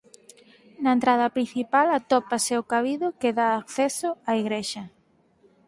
[0.83, 4.83] Na entrada principal atópase o cabido que da acceso á igrexa.